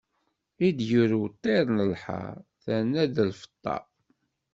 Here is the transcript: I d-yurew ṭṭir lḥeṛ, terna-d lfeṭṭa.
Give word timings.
I 0.67 0.69
d-yurew 0.77 1.25
ṭṭir 1.33 1.65
lḥeṛ, 1.91 2.35
terna-d 2.63 3.15
lfeṭṭa. 3.29 3.77